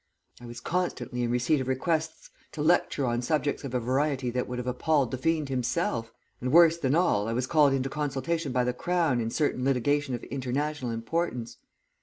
I 0.41 0.47
was 0.47 0.59
constantly 0.59 1.21
in 1.21 1.29
receipt 1.29 1.61
of 1.61 1.67
requests 1.67 2.31
to 2.53 2.63
lecture 2.63 3.05
on 3.05 3.21
subjects 3.21 3.63
of 3.63 3.75
a 3.75 3.79
variety 3.79 4.31
that 4.31 4.47
would 4.47 4.57
have 4.57 4.65
appalled 4.65 5.11
the 5.11 5.17
fiend 5.19 5.49
himself, 5.49 6.11
and 6.41 6.51
worse 6.51 6.75
than 6.79 6.95
all 6.95 7.27
I 7.27 7.33
was 7.33 7.45
called 7.45 7.71
into 7.73 7.87
consultation 7.87 8.51
by 8.51 8.63
the 8.63 8.73
Crown 8.73 9.21
in 9.21 9.29
certain 9.29 9.63
litigation 9.63 10.15
of 10.15 10.23
international 10.23 10.89
importance. 10.89 11.57